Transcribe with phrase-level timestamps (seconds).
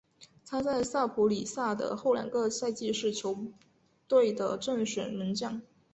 [0.49, 3.39] 他在萨普里萨的后两个赛季是球
[4.07, 5.61] 队的正选门将。